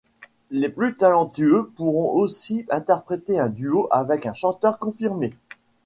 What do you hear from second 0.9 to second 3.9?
talentueux pourront aussi interpréter un duo